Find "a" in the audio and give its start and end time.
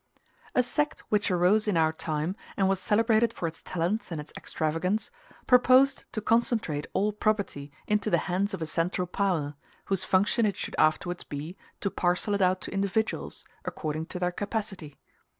0.55-0.63, 8.63-8.65